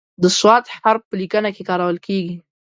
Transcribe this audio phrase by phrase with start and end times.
[0.21, 0.41] د "ص"
[0.83, 2.35] حرف په لیکنه کې کارول کیږي.